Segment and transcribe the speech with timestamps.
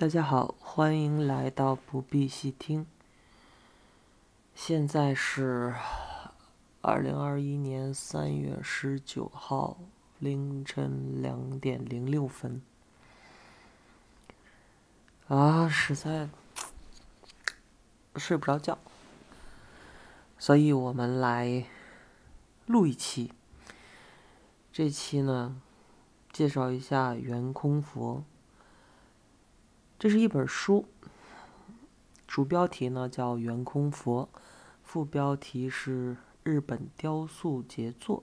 [0.00, 2.86] 大家好，欢迎来到不必细听。
[4.54, 5.74] 现在是
[6.80, 9.76] 二零二一年三月十九号
[10.20, 12.62] 凌晨两点零六分。
[15.26, 16.28] 啊，实在
[18.14, 18.78] 睡不着觉，
[20.38, 21.66] 所以我们来
[22.66, 23.32] 录一期。
[24.72, 25.60] 这期呢，
[26.32, 28.22] 介绍一下圆空佛。
[29.98, 30.86] 这是一本书，
[32.28, 34.28] 主标题呢叫《圆空佛》，
[34.84, 38.22] 副标题是“日本雕塑杰作”，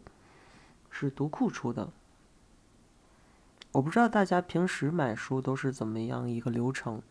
[0.89, 1.91] 是读库出的。
[3.73, 7.01] 我不知道大家平时买书都是怎么样一个流程。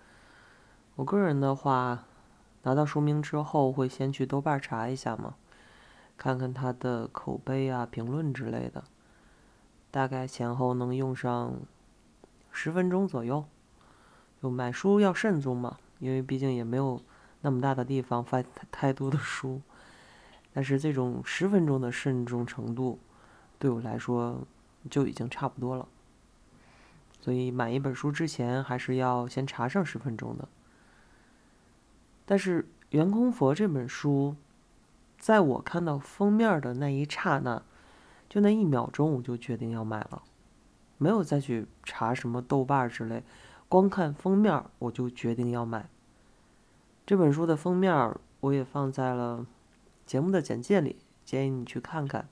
[0.94, 2.06] 我个人的话，
[2.62, 5.34] 拿到书名之后会先去豆瓣查一下嘛，
[6.16, 8.84] 看看它的口碑啊、评论之类的，
[9.90, 11.52] 大概前后能用上
[12.50, 13.44] 十分钟左右。
[14.44, 17.00] 就买书要慎重嘛，因为毕竟也没有
[17.40, 19.62] 那么大的地方放太多的书。
[20.52, 22.98] 但是这种十分钟的慎重程度，
[23.58, 24.46] 对我来说
[24.90, 25.88] 就已经差不多了。
[27.22, 30.46] 所以买一本书之前，还是要先查上十分钟的。
[32.26, 34.36] 但是《圆空佛》这本书，
[35.18, 37.62] 在我看到封面的那一刹那，
[38.28, 40.22] 就那一秒钟，我就决定要买了，
[40.98, 43.22] 没有再去查什么豆瓣之类。
[43.68, 45.88] 光看封面，我就决定要买
[47.06, 49.46] 这本书的封面，我也放在了
[50.06, 52.28] 节目的简介里，建议你去看看，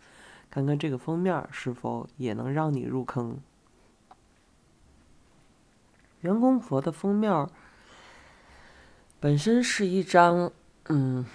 [0.50, 3.38] 看看这个封面是否也能让你入坑。
[6.20, 7.48] 圆空佛的封面
[9.19, 10.53] 本身是一张
[10.88, 11.27] 嗯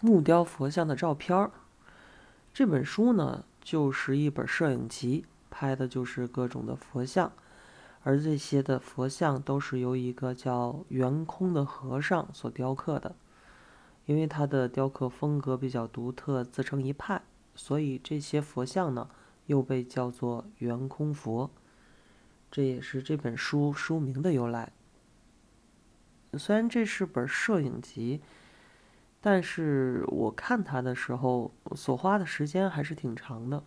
[0.00, 1.50] 木雕佛像的照片
[2.54, 7.32] 这本书呢就是一本摄影集，拍的就是各种的佛像。
[8.08, 13.14] 而这些的佛像都是由一个叫圆空的和尚所雕刻的，
[14.06, 17.20] 因为他的雕刻风格比较独特，自成一派，
[17.54, 19.10] 所以这些佛像呢
[19.44, 21.50] 又被叫做圆空佛，
[22.50, 24.72] 这也是这本书书名的由来。
[26.32, 28.22] 虽然这是本摄影集，
[29.20, 33.62] 但是我看它的时候所花的时间还是挺长的。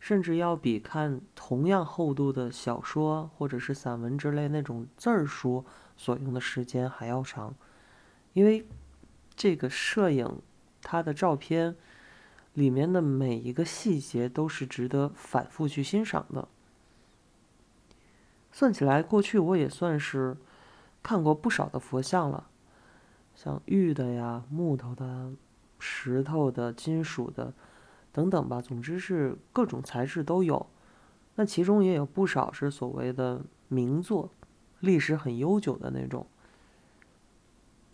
[0.00, 5.62] 甚至要比看同样厚度的小说或者是散文之类那种字儿书
[5.94, 7.54] 所用的时间还要长，
[8.32, 8.66] 因为
[9.36, 10.40] 这个摄影
[10.82, 11.76] 它的照片
[12.54, 16.48] 里面的每一个细节都是值得反复去欣赏的。
[18.50, 20.36] 算起来，过去我也算是
[21.02, 22.48] 看过不少的佛像了，
[23.34, 25.30] 像玉的呀、木头的、
[25.78, 27.52] 石头的、金属的。
[28.12, 30.66] 等等吧，总之是各种材质都有。
[31.36, 34.30] 那其中也有不少是所谓的名作，
[34.80, 36.26] 历史很悠久的那种。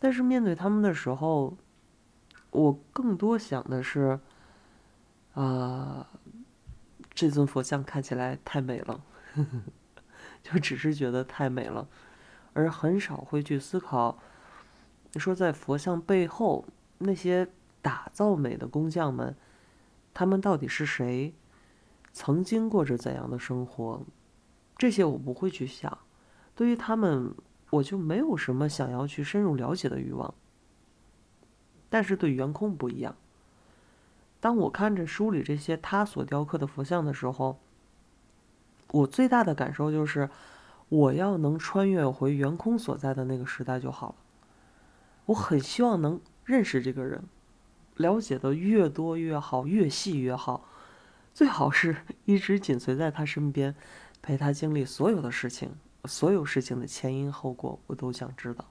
[0.01, 1.57] 但是面对他们的时候，
[2.51, 4.19] 我更多想的是，
[5.35, 6.09] 啊，
[7.13, 9.03] 这尊佛像看起来太美了，
[10.43, 11.87] 就只是觉得太美了，
[12.55, 14.19] 而很少会去思考，
[15.17, 16.65] 说在佛像背后
[16.99, 17.49] 那些
[17.83, 19.37] 打造美的工匠们。
[20.19, 21.35] 他们到底是谁？
[22.11, 24.01] 曾经过着怎样的生活？
[24.79, 25.99] 这些我不会去想。
[26.55, 27.35] 对于他们，
[27.69, 30.33] 我就没有什么想要去深入了解的欲望。
[31.91, 33.15] 但是对圆空不一样。
[34.41, 37.59] 当我看着书里这些他所雕刻的佛像的时候，
[38.93, 40.31] 我最大的感受就是，
[40.89, 44.15] 我要能穿越回圆空所在的那个时代就好了。
[45.27, 47.23] 我很希望能认识这个人。
[47.97, 50.69] 了解的越多越好，越细越好，
[51.33, 51.97] 最好是
[52.27, 53.75] 一直紧随在他身边，
[54.21, 55.71] 陪他经历所有的事情，
[56.05, 58.65] 所有事情的前因后果，我都想知道。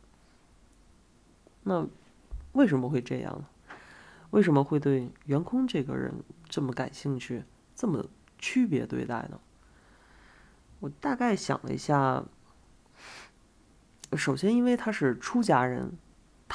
[1.63, 1.87] 那
[2.53, 3.45] 为什么会这样呢？
[4.29, 6.13] 为什么会对袁空这个人
[6.47, 7.43] 这么感兴趣，
[7.75, 8.05] 这么
[8.37, 9.39] 区别对待呢？
[10.79, 12.23] 我大概想了一下，
[14.15, 15.91] 首先因为他是出家人。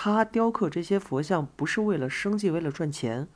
[0.02, 3.28] 他雕刻这些佛像不是为了生计，为了赚钱，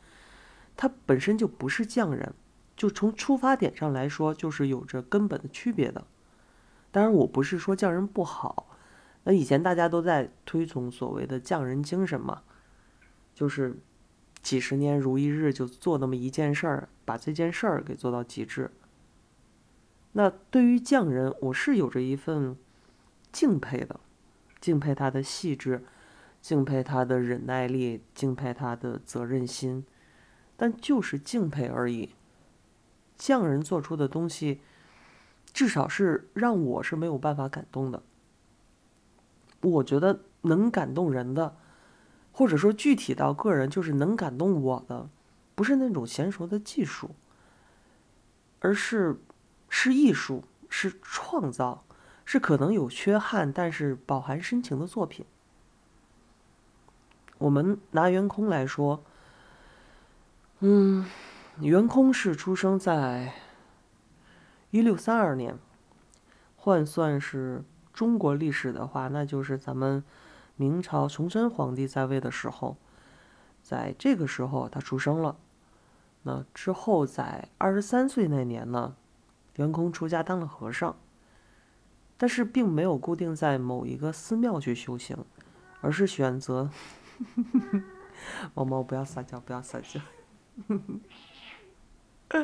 [0.75, 2.33] 他本身就不是匠人，
[2.75, 6.07] 就从出发点上来说，就是有着根本的区别的。
[6.91, 8.79] 当然，我不是说匠人不好，
[9.25, 12.41] 那以前大家都在推崇所谓的匠人精神嘛，
[13.35, 13.77] 就是
[14.41, 18.71] 几十年如一日，就做那么一件事儿，把这件事儿给做到极致。
[20.13, 22.57] 那对于匠人，我是有着一份
[23.31, 24.01] 敬佩的，
[24.63, 25.85] 敬佩他的细致。
[26.45, 29.87] 敬佩他的忍耐力，敬佩他的责任心，
[30.59, 32.11] 但就是敬佩而已。
[33.17, 34.61] 匠人做出的东西，
[35.55, 38.03] 至少是让我是没有办法感动的。
[39.63, 41.57] 我觉得能感动人的，
[42.31, 45.09] 或者说具体到个人就是能感动我的，
[45.55, 47.13] 不是那种娴熟的技术，
[48.61, 49.19] 而是
[49.71, 51.87] 是艺术，是创造，
[52.27, 55.25] 是可能有缺憾但是饱含深情的作品。
[57.45, 59.05] 我们拿袁空来说，
[60.61, 61.05] 嗯，
[61.61, 63.35] 袁空是出生在
[64.71, 65.59] 一六三二年，
[66.57, 67.63] 换算是
[67.93, 70.03] 中国历史的话，那就是咱们
[70.57, 72.79] 明朝崇祯皇帝在位的时候，
[73.63, 75.37] 在这个时候他出生了。
[76.23, 78.97] 那之后，在二十三岁那年呢，
[79.57, 80.97] 袁空出家当了和尚，
[82.17, 85.19] 但是并没有固定在某一个寺庙去修行，
[85.83, 86.71] 而是选择。
[88.55, 90.01] 猫猫不要撒娇，不要撒娇，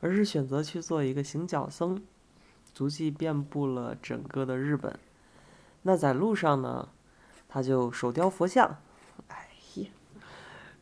[0.00, 2.02] 而是选择去做一个行脚僧，
[2.72, 4.98] 足迹遍布了整个的日本。
[5.82, 6.90] 那在路上呢，
[7.48, 8.78] 他就手雕佛像，
[9.28, 9.88] 哎呀，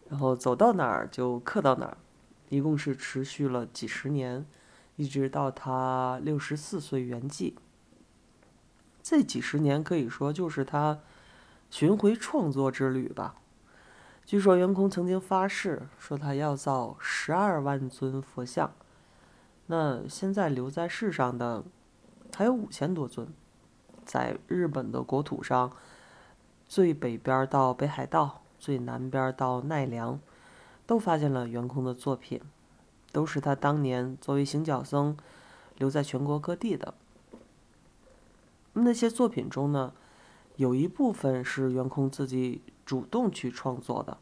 [0.09, 1.97] 然后走到哪儿就刻到哪儿，
[2.49, 4.47] 一共是持续了几十年，
[4.97, 7.55] 一直到他六十四岁圆寂。
[9.03, 11.00] 这几十年可以说就是他。
[11.72, 13.34] 巡回创作之旅吧。
[14.26, 18.70] 据说袁空曾经发誓说他要造十二万尊佛像，
[19.69, 21.64] 那现在留在世上的
[22.36, 23.26] 还有五千多尊。
[24.04, 25.72] 在日本的国土上，
[26.66, 30.20] 最北边到北海道，最南边到奈良，
[30.86, 32.38] 都发现了袁空的作品，
[33.12, 35.16] 都是他当年作为行脚僧
[35.78, 36.92] 留在全国各地的。
[38.74, 39.94] 那些作品中呢？
[40.56, 44.19] 有一部分是袁空自己主动去创作的，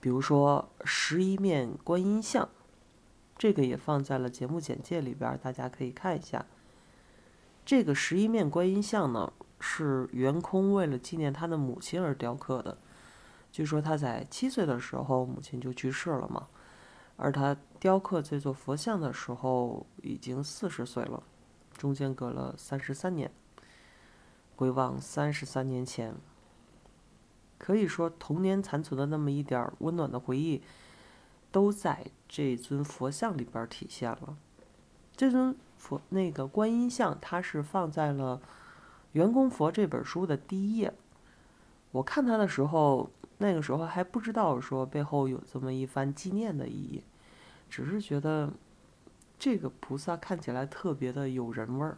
[0.00, 2.48] 比如说十一面观音像，
[3.36, 6.46] 这个也放在了节目简介里边，大家可以看一下。
[7.66, 12.78] 这个十一面观音像呢，是袁空为了纪念他的母亲而雕刻的。
[13.52, 16.48] 据说他在七岁的时候，母亲就去世了嘛，
[17.16, 21.22] 而他雕刻这座佛像的时候已经四十岁了，
[21.76, 23.30] 中间隔了三十三年。
[24.58, 26.16] 回望三十三年前，
[27.58, 30.60] 可以说童年残存的那么一点温暖的回忆，
[31.52, 34.36] 都在这尊佛像里边体现了。
[35.14, 38.38] 这尊佛那个观音像，它是放在了
[39.12, 40.92] 《圆空佛》这本书的第一页。
[41.92, 43.08] 我看它的时候，
[43.38, 47.04] 那个时候还不知道说背后有这么一番纪念的意义，
[47.70, 48.52] 只是觉得
[49.38, 51.96] 这个菩萨看起来特别的有人味儿，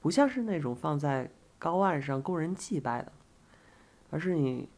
[0.00, 1.30] 不像是那种放在。
[1.62, 3.12] 高岸上供人祭拜的，
[4.10, 4.68] 而是你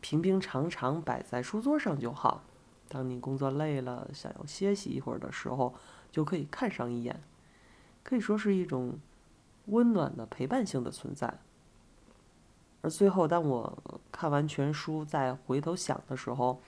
[0.00, 2.42] 平平常常摆在书桌上就好。
[2.88, 5.74] 当你工作累了，想要歇息一会儿的时候，
[6.10, 7.20] 就可以看上一眼，
[8.02, 8.98] 可以说是一种
[9.66, 11.38] 温暖的陪伴性的存在。
[12.80, 16.62] 而最后，当我看完全书，再回头想的时候，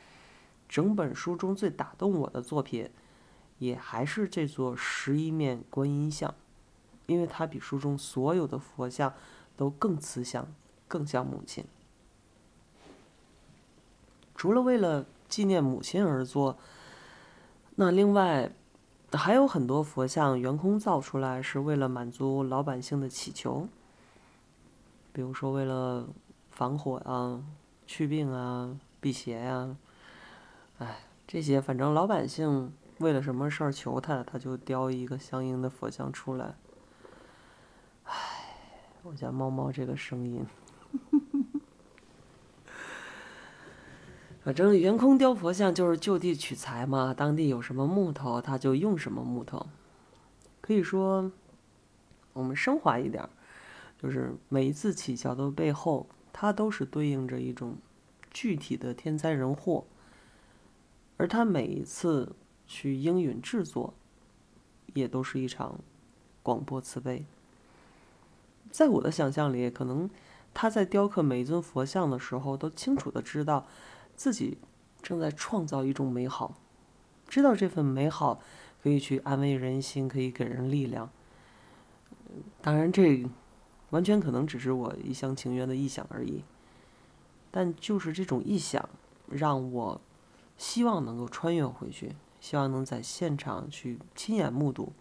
[0.69, 2.91] 整本书中最打动我的作品，
[3.59, 6.35] 也还是这座十一面观音像。
[7.09, 9.13] 因为它比书中所有的佛像
[9.57, 10.47] 都更慈祥，
[10.87, 11.65] 更像母亲。
[14.35, 16.57] 除了为了纪念母亲而做，
[17.77, 18.53] 那另外
[19.13, 23.67] 还有很多佛像圆空造出来是为了满足老百姓的祈求，
[25.13, 26.07] 比如说为了
[26.51, 27.43] 防火啊、
[27.87, 29.77] 祛病啊、辟邪呀，
[30.77, 36.55] 哎，这些反正老百姓为了什么事儿求他，他就雕一个相应的佛像出来。
[39.09, 40.45] 我家猫猫这个声音，
[44.43, 49.67] 反正圆空雕佛像就是就地取材嘛，当地有什么木头，他就用什么木头。
[50.61, 51.33] 可以说，
[52.35, 53.27] 我们升华一点，
[53.97, 57.79] 就是每一次起桥的背后，它都是对应着一种
[58.31, 59.87] 具体的天灾人祸，
[61.17, 62.37] 而他每一次
[62.67, 63.95] 去应允制作，
[64.93, 65.81] 也都是一场
[66.43, 67.25] 广播慈悲。
[68.79, 70.09] 在我的想象里，可能
[70.55, 73.67] 他在雕刻每一尊佛像的时候，都清楚的知道
[74.15, 74.57] 自己
[75.03, 76.55] 正在创造一种美好，
[77.27, 78.41] 知道这份美好
[78.81, 81.11] 可以去安慰人心，可以给人力量。
[82.63, 83.27] 当然，这
[83.91, 86.45] 完全可能只是我一厢情愿的臆想而已。
[87.51, 88.89] 但就是这种臆想，
[89.29, 90.01] 让我
[90.57, 94.93] 希望能够穿越回去，希望能在现场去亲眼目睹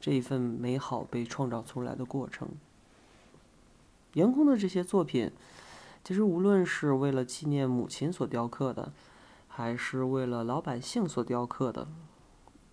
[0.00, 2.48] 这一份美好被创造出来的过程。
[4.14, 5.30] 颜空的这些作品，
[6.02, 8.92] 其实无论是为了纪念母亲所雕刻的，
[9.46, 11.88] 还是为了老百姓所雕刻的，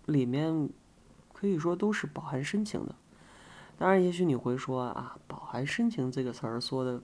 [0.06, 0.68] 里面
[1.32, 2.94] 可以说都是饱含深情的。
[3.78, 5.66] 当然，也许你会说啊，饱含。
[5.66, 7.00] 深情这个词儿说的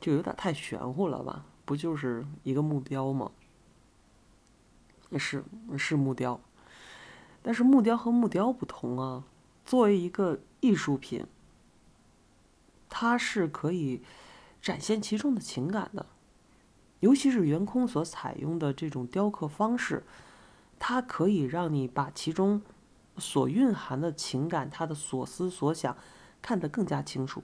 [0.00, 1.44] 就有点太玄乎了吧？
[1.64, 3.30] 不就是一个木雕吗？
[5.16, 5.44] 是
[5.78, 6.40] 是木雕，
[7.40, 9.22] 但是木雕和木雕不同啊。
[9.64, 11.24] 作为一个艺术品，
[12.98, 14.00] 它是可以
[14.62, 16.06] 展现其中的情感的，
[17.00, 20.02] 尤其是圆空所采用的这种雕刻方式，
[20.78, 22.62] 它可以让你把其中
[23.18, 25.94] 所蕴含的情感、它的所思所想
[26.40, 27.42] 看得更加清楚。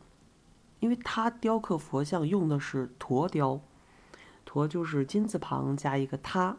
[0.80, 3.60] 因为它雕刻佛像用的是驼雕，
[4.46, 6.56] 驼就是金字旁加一个他，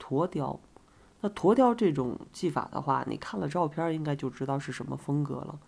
[0.00, 0.58] 驼雕。
[1.20, 5.60] 那驼雕这种技法的话，你看了照片应该就知道是什么风格了。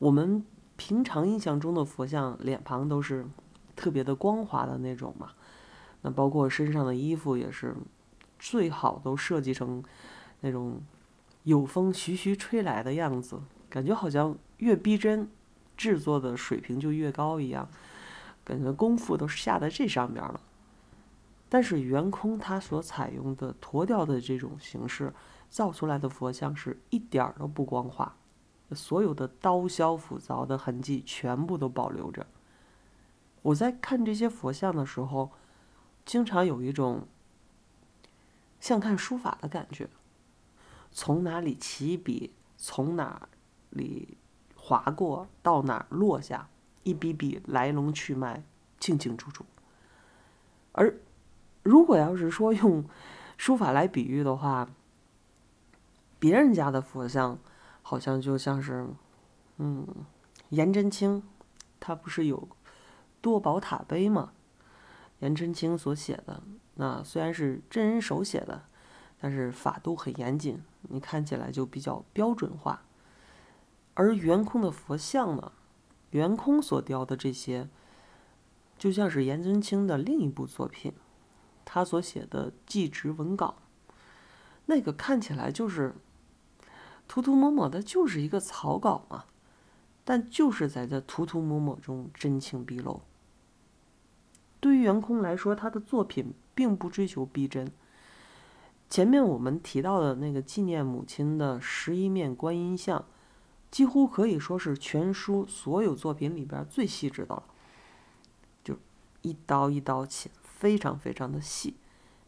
[0.00, 0.44] 我们
[0.78, 3.26] 平常印象中的佛像脸庞都是
[3.74, 5.32] 特别的光滑的那种嘛，
[6.02, 7.74] 那包括身上的衣服也是
[8.38, 9.82] 最好都设计成
[10.40, 10.80] 那种
[11.42, 15.28] 有风徐徐吹来的样子，感觉好像越逼真，
[15.76, 17.68] 制作的水平就越高一样，
[18.44, 20.40] 感觉功夫都是下在这上面了。
[21.48, 25.12] 但是圆空它所采用的驼雕的这种形式
[25.48, 28.14] 造出来的佛像是一点儿都不光滑，
[28.72, 32.26] 所有的刀削斧凿的痕迹全部都保留着。
[33.42, 35.30] 我在看这些佛像的时候，
[36.04, 37.06] 经常有一种
[38.60, 39.88] 像看书法的感觉，
[40.90, 43.28] 从哪里起笔，从哪
[43.70, 44.16] 里
[44.56, 46.48] 划过，到哪落下，
[46.82, 48.42] 一笔笔来龙去脉
[48.78, 49.44] 清清楚楚，
[50.72, 50.94] 而。
[51.64, 52.82] 如果要是说用
[53.36, 54.70] 书法来比喻的话，
[56.18, 57.38] 别人家的佛像
[57.88, 58.86] 好像就像是，
[59.56, 59.86] 嗯，
[60.50, 61.22] 颜真卿，
[61.80, 62.46] 他不是有
[63.22, 64.32] 多宝塔碑吗？
[65.20, 66.42] 颜真卿所写的，
[66.74, 68.64] 那虽然是真人手写的，
[69.18, 72.82] 但是法度很严谨，你看起来就比较标准化。
[73.94, 75.50] 而圆空的佛像呢，
[76.10, 77.70] 圆空所雕的这些，
[78.76, 80.92] 就像是颜真卿的另一部作品。
[81.64, 83.56] 他所写的祭侄文稿，
[84.66, 85.94] 那个看起来就是
[87.08, 89.24] 涂涂抹抹的，就是一个草稿嘛。
[90.04, 93.00] 但就是在这涂涂抹抹中真情毕露。
[94.60, 97.72] 对于袁空来说，他的作品并不追求逼真。
[98.88, 103.04] 前面我们提到的那个纪念母亲的十一面观音像，
[103.70, 107.42] 几乎可以说是全书所有作品里边最细致的了，
[108.62, 108.76] 就
[109.22, 110.30] 一刀一刀切。
[110.42, 111.76] 非常非常的细，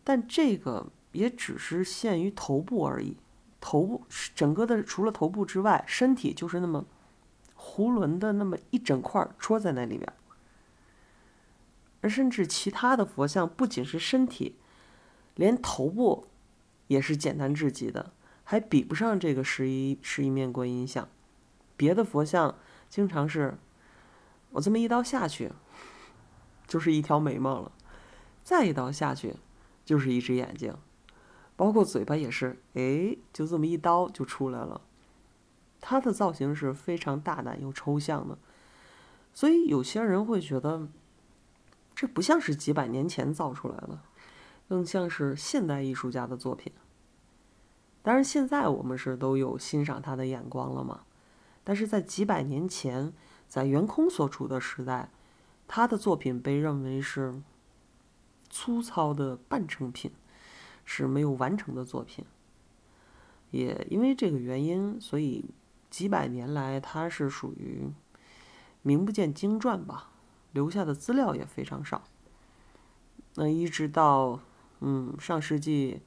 [0.05, 3.17] 但这个也只是限于头部而已。
[3.61, 4.03] 头部
[4.35, 6.87] 整个的除了头部之外，身体就是那么
[7.57, 10.13] 囫囵的那么一整块戳在那里边。
[12.01, 14.57] 而甚至其他的佛像不仅是身体，
[15.35, 16.29] 连头部
[16.87, 18.13] 也是简单至极的，
[18.43, 21.07] 还比不上这个十一十一面观音像。
[21.77, 22.57] 别的佛像
[22.89, 23.59] 经常是，
[24.53, 25.53] 我这么一刀下去，
[26.67, 27.71] 就是一条眉毛了。
[28.43, 29.37] 再一刀下去，
[29.85, 30.75] 就是一只眼睛，
[31.61, 34.81] 包括嘴巴也是，哎，就这么一刀就出来了。
[35.79, 38.39] 他的造型是非常大胆又抽象的，
[39.35, 40.89] 所以有些人会觉得，
[41.95, 43.99] 这不像是几百年前造出来的，
[44.71, 46.73] 更像是现代艺术家的作品。
[48.01, 51.03] 当然，现在我们是都有欣赏他的眼光了嘛。
[51.63, 53.13] 但是在几百年前，
[53.47, 55.11] 在元空所处的时代，
[55.69, 57.43] 他的作品被认为是。
[58.49, 60.11] 粗糙的半成品
[60.93, 62.25] 是没有完成的作品，
[63.53, 65.45] 也因为这个原因，所以
[65.89, 67.89] 几百年来它是属于
[68.83, 70.11] 名不见经传吧，
[70.51, 72.03] 留下的资料也非常少。
[73.37, 74.41] 那一直到
[74.81, 76.01] 嗯上世纪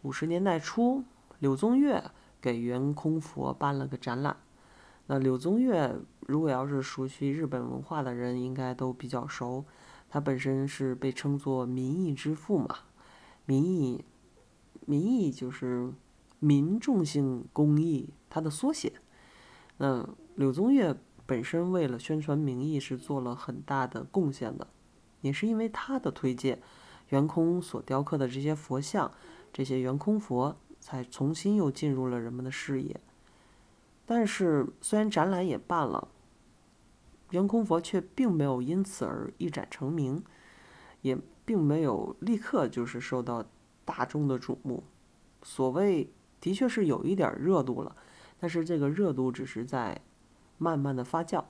[0.00, 1.04] 五十年代初，
[1.38, 2.02] 柳宗悦
[2.40, 4.38] 给圆空佛办了个展览。
[5.08, 9.66] 那柳宗悦如果要是熟悉日本文化的人，应该都比较熟。
[10.08, 12.78] 他本身是被称作民意之父嘛，
[13.48, 14.04] 民意，
[14.84, 15.90] 民意就是
[16.38, 18.92] 民众性公益，它的缩写。
[19.78, 24.66] 那柳宗悦本身为了宣传民意是做了很大的贡献的，
[25.22, 26.60] 也是因为他的推荐，
[27.08, 29.10] 圆空所雕刻的这些佛像，
[29.50, 33.00] 这些圆空佛才重新又进入了人们的视野。
[34.04, 36.08] 但是虽然展览也办了。
[37.30, 40.24] 圆空佛却并没有因此而一展成名，
[41.02, 43.42] 也并没有立刻就是受到
[43.86, 44.84] 大众的瞩目。
[45.42, 46.12] 所谓
[46.42, 47.96] 的确是有一点热度了，
[48.38, 50.02] 但是这个热度只是在
[50.58, 51.42] 慢慢的发酵。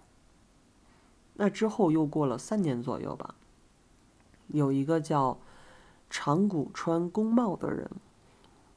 [1.35, 3.35] 那之后又过了三年左右吧，
[4.47, 5.41] 有一个叫
[6.09, 7.91] 长谷川公茂的人，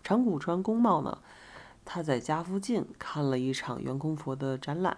[0.02, 1.20] 长谷川公茂呢，
[1.86, 4.98] 他在家附近看了一场圆空佛的展览。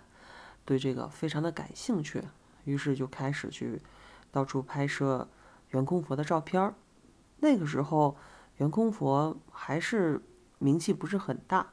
[0.63, 2.23] 对这个非常的感兴趣，
[2.63, 3.81] 于是就开始去
[4.31, 5.27] 到处拍摄
[5.73, 6.73] 圆空佛的照片儿。
[7.41, 8.15] 那个时候，
[8.57, 10.23] 圆空佛还是
[10.57, 11.67] 名气不是很大，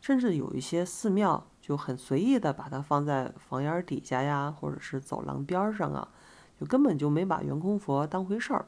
[0.00, 6.08] 甚至有一些寺庙就很随意的把它放在房檐底下呀，或者是走廊边上啊，
[6.58, 8.66] 就根本就没把圆空佛当回事儿。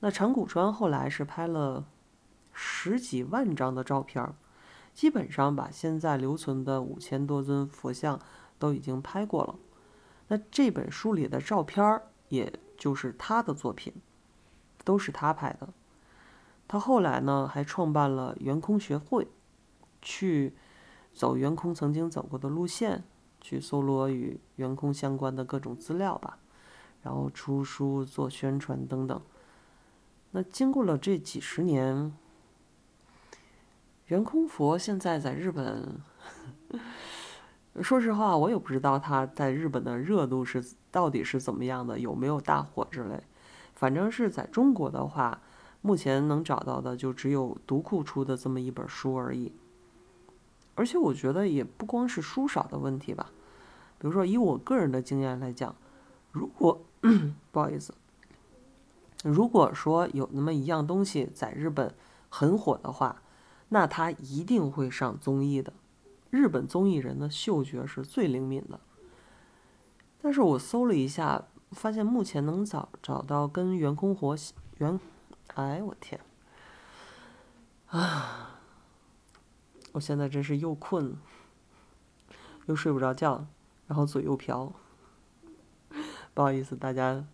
[0.00, 1.84] 那长谷川后来是拍了
[2.52, 4.34] 十几万张的照片儿，
[4.94, 8.18] 基本上把现在留存的五千多尊佛像
[8.58, 9.56] 都已经拍过了。
[10.28, 12.50] 那这本书里的照片儿，也
[12.80, 13.92] 就是他的作品，
[14.84, 15.68] 都是他拍的。
[16.66, 19.28] 他后来呢，还创办了圆空学会，
[20.00, 20.54] 去
[21.12, 23.04] 走圆空曾经走过的路线，
[23.38, 26.38] 去搜罗与圆空相关的各种资料吧，
[27.02, 29.20] 然后出书、做宣传等等。
[30.30, 32.16] 那经过了这几十年，
[34.06, 36.00] 圆空佛现在在日本，
[37.82, 43.22] 说实话，我也不知道他在日本的热度是到底是怎么样的，有没有大火之类。
[43.74, 45.40] 反正是在中国的话，
[45.80, 49.52] 目前能找到的就只有读库出的这么一本书而已。
[50.74, 53.30] 而且我觉得也不光是书少的问题吧，
[53.98, 55.74] 比如说以我个人的经验来讲，
[56.32, 56.82] 如果
[57.52, 57.94] 不好意思。
[59.22, 61.94] 如果说有那么一样东西在日本
[62.28, 63.22] 很火的话，
[63.68, 65.72] 那它一定会上综艺的。
[66.30, 68.80] 日本综艺人的嗅觉是最灵敏的。
[70.22, 74.36] 但是我搜了一下，发现目前能找找到跟袁空活
[74.78, 74.98] 袁，
[75.54, 76.20] 哎我天，
[77.88, 78.60] 啊，
[79.92, 81.16] 我现在真是又困，
[82.66, 83.46] 又睡不着觉，
[83.86, 84.72] 然后嘴又瓢，
[86.34, 87.24] 不好意思，大家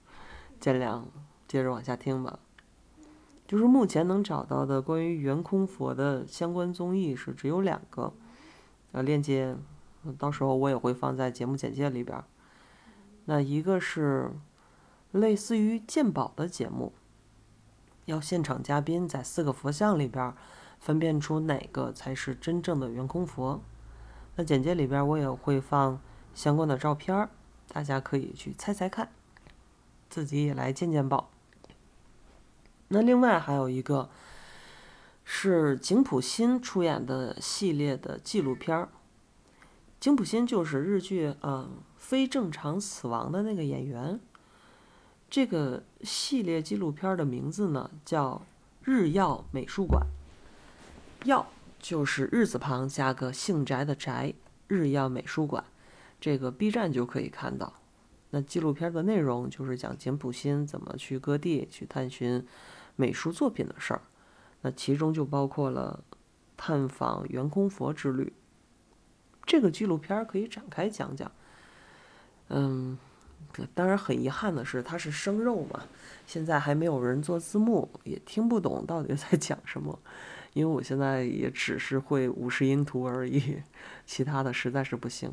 [0.58, 1.02] 见谅。
[1.48, 2.40] 接着往下听吧，
[3.46, 8.12] 就是目前能找到的关于圆空佛的相关综艺是只有两个，
[8.96, 9.54] 呃，链接
[10.16, 12.24] 到时候我也会放在节目简介里边。
[13.26, 14.30] 那一个是
[15.12, 16.94] 类似于鉴宝的节目，
[18.06, 20.32] 要现场嘉宾在四个佛像里边
[20.80, 23.60] 分辨出哪个才是真正的圆空佛。
[24.36, 26.00] 那简介里边我也会放
[26.32, 27.28] 相关的照片，
[27.68, 29.10] 大家可以去猜猜看，
[30.08, 31.28] 自己也来鉴鉴宝。
[32.88, 34.08] 那另外还有一个
[35.28, 38.88] 是井浦新出演的系列的纪录片儿。
[39.98, 44.20] 井浦新就是日剧《呃非正常死亡》的那个演员。
[45.28, 48.40] 这个系列纪录片的名字呢叫
[48.90, 50.06] 《日耀美术馆》，
[51.26, 51.44] 耀
[51.80, 54.32] 就是日字旁加个姓翟的翟，
[54.68, 55.64] 日耀美术馆。
[56.20, 57.74] 这个 B 站就可以看到。
[58.30, 62.46] 那纪录片的内容就是讲井浦新怎么去各地去探寻。
[62.98, 64.00] 美术作品的事儿，
[64.62, 66.02] 那其中就包括了
[66.56, 68.32] 探访圆空佛之旅。
[69.44, 71.30] 这个纪录片可以展开讲讲。
[72.48, 72.98] 嗯，
[73.74, 75.82] 当然很遗憾的是，它是生肉嘛，
[76.26, 79.98] 现在还没有人做字幕，也听不懂到底在讲什么。
[80.52, 83.62] 因为我现在也只是会五十音图而已，
[84.06, 85.30] 其他的实在是不行。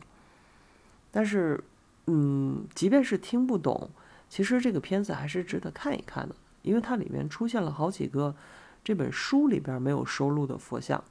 [1.12, 1.64] 但是，
[2.08, 3.90] 嗯，即便是听不懂，
[4.28, 6.36] 其实这个片子还是值得看一看的。
[6.62, 8.36] 因为它里面出现了好几个
[8.84, 11.04] 这本书里边没有收录的佛像，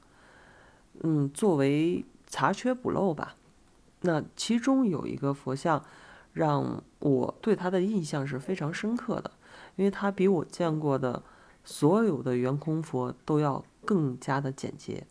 [1.01, 3.37] 嗯，作为查缺补漏吧。
[4.03, 5.85] 那其中有一个佛像
[6.33, 9.31] 让我对他的印象是非常深刻的，
[9.77, 11.23] 因为他比我见过的
[11.65, 15.07] 所有的圆空佛都要更加的简洁，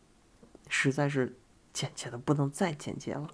[0.68, 1.36] 实在是
[1.72, 3.30] 简洁的不能再简洁了。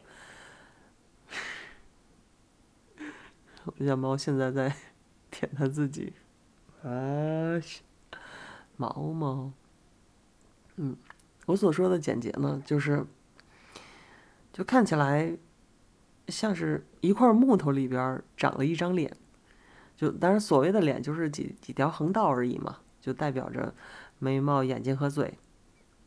[3.65, 4.75] 我家猫现在在
[5.31, 6.13] 舔它自己。
[6.83, 7.59] 啊，
[8.77, 9.51] 毛毛，
[10.75, 10.95] 嗯，
[11.47, 13.05] 我所说的简洁呢，就是，
[14.53, 15.35] 就看起来
[16.27, 19.15] 像是一块木头里边长了一张脸，
[19.95, 23.73] 就当然所谓的脸就是几几条横道而已嘛，就代表着
[24.19, 25.37] 眉毛、眼睛和嘴，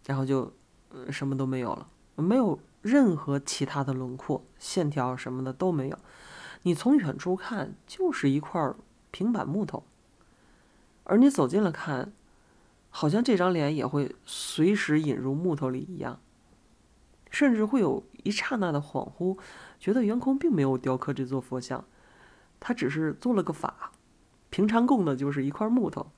[0.07, 0.53] 然后就
[1.11, 5.99] 什么都没有了，没有任何其他的轮廓、线条什么的都没有，
[6.63, 8.73] 你从远处看就是一块
[9.11, 9.83] 平板木头。
[11.05, 12.13] 而你走近了看，
[12.91, 16.21] 好像这张脸也会随时引入木头里一样，
[17.31, 19.39] 甚至会有一刹那的恍惚，
[19.79, 21.85] 觉得圆空并没有雕刻这座佛像，
[22.59, 23.93] 他只是做了个法，
[24.51, 26.11] 平常供的就是一块木头，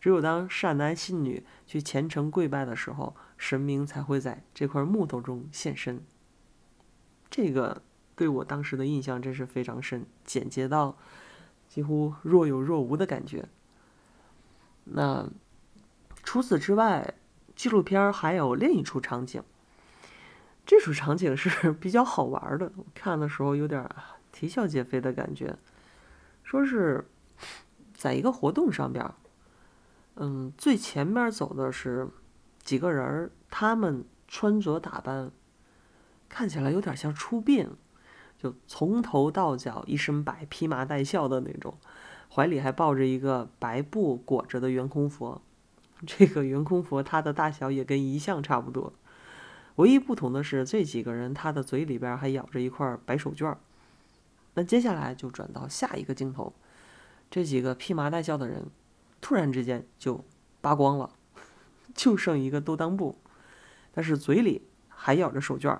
[0.00, 6.02] 只有当善男信女去虔诚跪拜的时候，神明才会在这块木头中现身。
[7.28, 7.82] 这个
[8.16, 10.96] 对我当时的印象真是非常深，简洁到
[11.68, 13.48] 几乎若有若无的感觉。
[14.84, 15.28] 那
[16.22, 17.14] 除此之外，
[17.56, 19.42] 纪录片还有另一处场景。
[20.64, 23.88] 这处场景是 比较好玩的，看的时候有点
[24.30, 25.56] 啼笑皆非的感觉。
[26.44, 27.08] 说是
[27.94, 29.04] 在一个活动上边，
[30.16, 32.08] 嗯，最前面走的是
[32.62, 35.30] 几个人，他们穿着打扮
[36.28, 37.68] 看起来有点像出殡，
[38.38, 41.76] 就从头到脚一身白，披麻戴孝的那种，
[42.32, 45.42] 怀里还抱着一个白布裹着的圆空佛。
[46.06, 48.92] 这个圆空佛它的大小也跟遗像差不多，
[49.76, 53.56] 唯一不同的是这几个人他的嘴里边还咬着一块白手绢。
[54.54, 56.52] 那接下来就转到下一个镜头，
[57.30, 58.66] 这几个披麻戴孝的人，
[59.20, 60.24] 突然之间就
[60.60, 61.10] 扒光了，
[61.94, 63.16] 就剩一个兜裆布，
[63.92, 65.78] 但是嘴里还咬着手绢，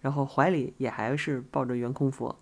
[0.00, 2.38] 然后怀里也还是抱着圆空佛。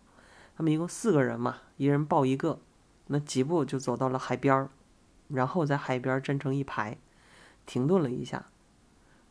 [0.57, 2.61] 他们一共四个人嘛，一人抱一个，
[3.09, 4.71] 那几步就走到了海边儿，
[5.29, 6.99] 然后在海边站成一排，
[7.69, 8.47] 停顿了一下，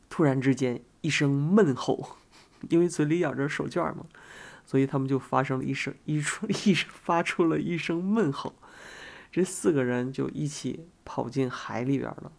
[0.10, 2.17] 突然之间一声闷吼，
[2.69, 4.06] 因为嘴里咬着手绢嘛。
[4.63, 8.54] 所以他们就发生了一声一出 一发出了一声闷吼，
[9.32, 12.32] 这四个人就一起跑进海里边了。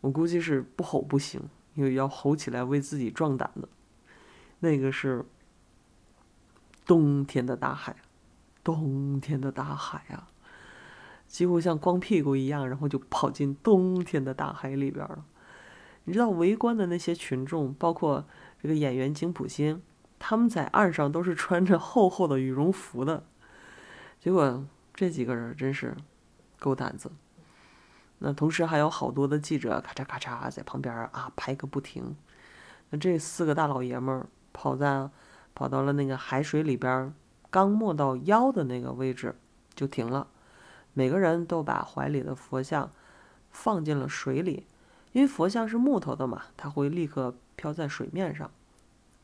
[0.00, 1.40] 我估计是不吼不行，
[1.74, 3.68] 因为要吼起来为自己壮胆的。
[4.60, 5.24] 那个是
[6.86, 7.94] 冬天的大海，
[8.64, 10.31] 冬天的大海啊，
[11.32, 15.24] 几乎像光屁股一样，然后就跑进冬天的大海里边了。
[16.04, 18.26] 你知道围观的那些群众，包括
[18.60, 19.80] 这个演员金普星。
[20.18, 23.24] 他们在岸上都是穿着厚厚的羽绒服的，
[24.20, 24.64] 结果
[24.94, 25.96] 这几个人真是
[26.58, 27.10] 够胆子。
[28.18, 32.14] 那同时还有好多的记者咔嚓咔嚓在旁边啊拍个不停。
[32.90, 35.08] 那这四个大老爷们儿跑在
[35.54, 37.12] 跑到了那个海水里边，
[37.50, 39.34] 刚没到腰的那个位置
[39.74, 40.28] 就停了，
[40.94, 42.90] 每个人都把怀里的佛像
[43.50, 44.66] 放进了水里，
[45.12, 48.50] 因为佛像是木头的嘛，它会立刻漂在水面上。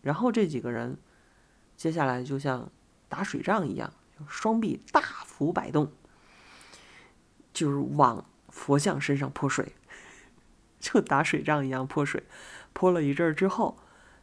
[0.01, 0.97] 然后这几个人，
[1.77, 2.71] 接下来就像
[3.09, 3.93] 打水仗一样，
[4.27, 5.91] 双臂大幅摆动，
[7.53, 9.75] 就是往佛像身上泼水，
[10.81, 12.23] 就打水仗一样泼水，
[12.73, 13.77] 泼了一阵儿之后，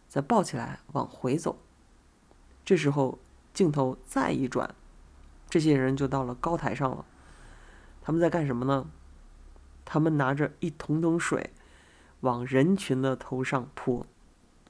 [0.07, 1.59] 再抱起来往回走。
[2.63, 3.19] 这时候
[3.53, 4.73] 镜头再一转，
[5.49, 7.05] 这些人就到了高台上了。
[8.05, 8.85] 他们在干什么呢？
[9.83, 11.49] 他们拿着一桶桶水，
[12.19, 14.05] 往人群的头上泼。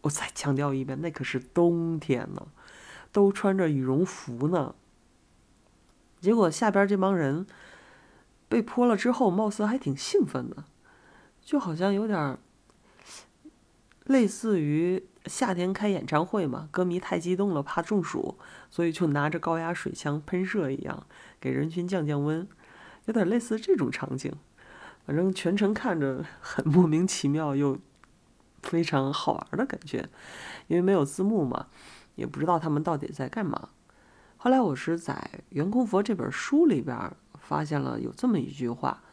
[0.03, 2.47] 我再强调一遍，那可是冬天呢，
[3.11, 4.73] 都穿着羽绒服呢。
[6.21, 7.45] 结果下边这帮人
[8.47, 10.63] 被泼了之后，貌似还挺兴奋的，
[11.41, 12.37] 就好像有点
[14.05, 18.37] 类似于夏天开演唱会嘛，歌迷太激动了，怕中暑，
[18.69, 21.05] 所以就拿着高压水枪喷射一样，
[21.41, 22.47] 给人群降降温，
[23.05, 24.31] 有点类似这种场景。
[25.05, 27.77] 反正全程看着很莫名其妙又。
[28.63, 30.09] 非常好玩的感觉，
[30.65, 31.67] 因为没有字幕嘛，
[32.15, 33.69] 也不知道他们到底在干嘛。
[34.37, 35.13] 后来我是在
[35.49, 39.03] 《圆空佛》这本书里边发现了有这么一句话，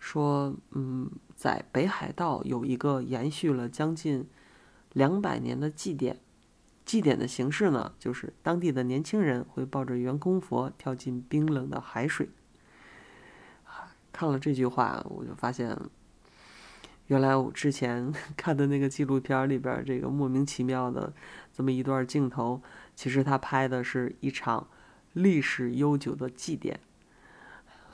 [0.00, 4.28] 说，嗯，在北海道有一个延续了将近
[4.94, 6.18] 两百年的祭典，
[6.84, 12.30] 祭典的形式呢，就是当地的年轻人会抱着圆空佛跳进冰冷的海水。
[14.18, 15.78] 看了这句话，我就发现。
[17.06, 21.12] 原来我之前 看的那个纪录片里边，这个莫名其妙的
[21.52, 22.60] 这么一段镜头，
[22.96, 24.66] 其实他拍的是一场
[25.12, 26.80] 历史悠久的祭典。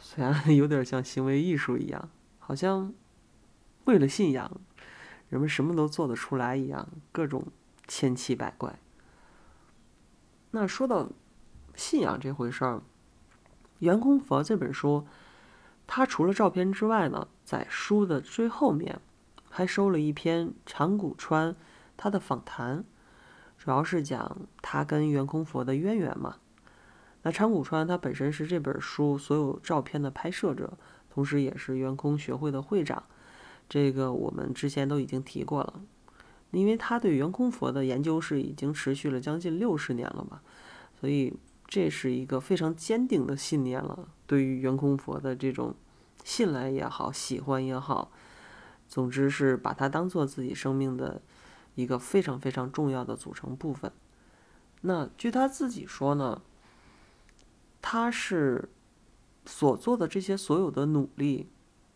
[0.01, 2.09] 虽然 有点像行为艺术一样，
[2.39, 2.95] 好像
[3.85, 4.51] 为了信仰，
[5.29, 7.49] 人们什么都做得出来一样，各种
[7.87, 8.79] 千奇百怪。
[10.53, 11.11] 那说到
[11.75, 12.77] 信仰这回事儿，
[13.81, 15.07] 《圆空佛》这本书。
[15.87, 19.01] 他除了照片之外呢，在书的最后面
[19.49, 21.55] 还收了一篇长谷川
[21.97, 22.85] 他的访谈，
[23.59, 26.37] 主要是讲他跟圆空佛的渊源嘛。
[27.23, 30.77] 那长谷川他本身是这本书所有照片的拍摄者，
[31.13, 33.03] 同时也是圆空学会的会长，
[33.69, 35.81] 这个我们之前都已经提过了。
[36.51, 40.41] 因为他对圆空佛的研究是已经持续了将近六十年了嘛，
[41.01, 41.35] 所以。
[41.67, 44.07] 这是一个非常坚定的信念了。
[44.27, 45.75] 对于圆空佛的这种
[46.25, 48.11] 信赖也好，喜欢也好，
[48.89, 51.21] 总之是把它当做自己生命的
[51.75, 53.93] 一个非常非常重要的组成部分。
[54.83, 56.43] 那据他自己说呢，
[57.81, 58.69] 他是
[59.47, 61.49] 所做的这些所有的努力，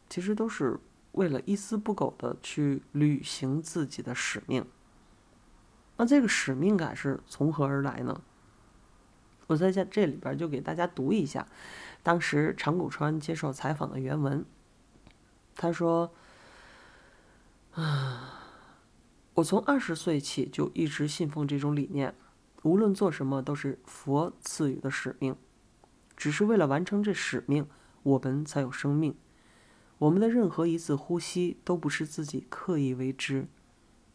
[0.09, 0.79] 其实都是
[1.12, 4.67] 为了一丝不苟的去履行自己的使命。
[5.97, 8.21] 那这个使命感是从何而来呢？
[9.49, 11.49] 我在这这里边就给大家读一下，
[12.03, 14.45] 当时长谷川接受采访的原文。
[15.57, 16.13] 他说
[17.75, 18.45] ：“啊，
[19.35, 22.15] 我从二十岁起就一直信奉这种理念，
[22.63, 25.35] 无论做什么都是佛赐予的使命，
[26.17, 27.67] 只是为了完成这使命，
[28.03, 29.17] 我们才有生命。
[29.99, 33.49] 我们的任何一次呼吸都不是自己刻意为之，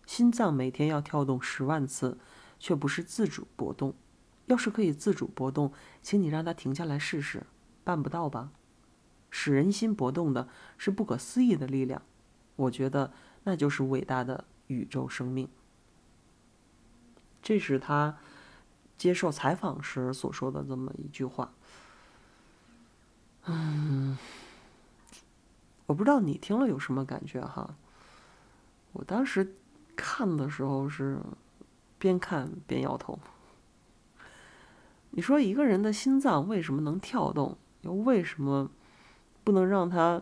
[0.06, 2.20] 心脏每天要跳动十万次，
[2.60, 3.96] 却不是自主搏动。
[4.46, 7.46] 要是可以自主波动，请你让它停下来试试，
[7.84, 8.52] 办不到吧？
[9.30, 12.02] 使人心波动的是不可思议的力量，
[12.56, 13.12] 我觉得
[13.44, 15.50] 那就是伟大的宇宙生命。
[17.42, 18.18] 这是他
[18.98, 21.54] 接受采访时所说的这么一句话。
[23.46, 24.18] 嗯。
[25.86, 27.76] 我不知道你听了有什么感觉哈？
[28.94, 29.56] 我当时
[29.98, 31.20] 看的时候是
[32.00, 33.20] 边看边摇头。
[35.16, 38.70] 你说一个人的心脏为什么能跳动，又为什么
[39.44, 40.22] 不能让它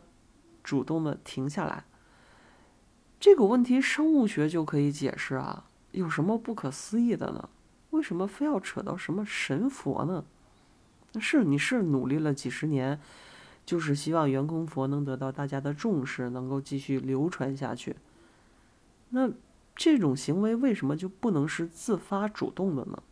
[0.63, 1.85] 主动的停下来？
[3.19, 7.49] 这个问题生物学就可以解释啊，有什么不可思议的呢？
[7.91, 10.25] 为什么非要扯到什么神佛呢？
[11.19, 12.99] 是你是努力了几十年。
[13.63, 17.95] 就是希望员工佛能得到大家的重视，能够继续流传下去。
[19.09, 19.29] 那
[19.75, 23.03] 这种行为为什么就不能是自发主动的呢？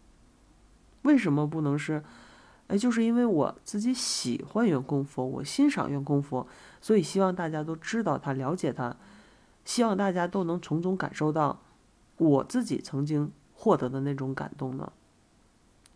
[1.04, 2.04] 为什么不能是？
[2.68, 6.48] 哎，就是因为我自己喜欢员工佛，我欣赏员工佛，
[6.80, 8.96] 所以希望大家都知道他，了解他，
[9.66, 11.62] 希望大家都能从中感受到
[12.18, 14.92] 我自己曾经获得的那种感动呢？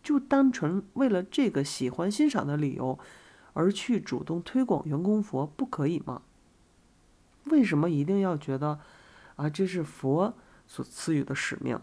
[0.02, 2.98] 就单纯为了这个喜欢欣赏的理由？
[3.54, 6.24] 而去主动推广员工佛不可以吗？
[7.46, 8.80] 为什么一定要觉得
[9.36, 10.34] 啊这是佛
[10.66, 11.80] 所赐予的使命？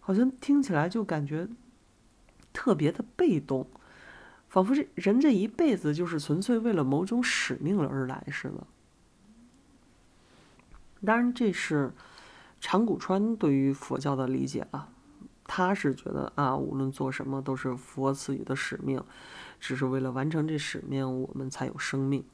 [0.00, 1.48] 好像听起来就感觉
[2.58, 3.68] 特别的被动，
[4.48, 8.66] 仿佛这人这一辈子就是纯粹为了某种使命而来似的。
[11.06, 11.92] 当然，这是
[12.60, 14.88] 长谷川对于佛教的理解了。
[15.44, 19.00] 他是觉得啊，无论做什么都是佛赐予的使命。
[19.60, 22.24] 只是为了完成这使命，我们才有生命。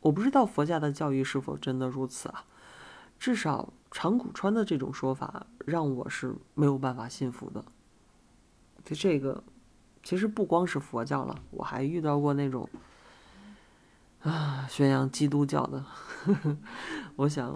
[0.00, 2.44] 我不知道佛家的教育是否真的如此啊？
[3.20, 7.64] 至少长谷川的这种说法让我是没有办法信服的。
[8.86, 9.44] 就这个，
[10.02, 12.66] 其实不光是佛教了，我还遇到过那种
[14.22, 15.84] 啊宣扬基督教的。
[17.16, 17.54] 我想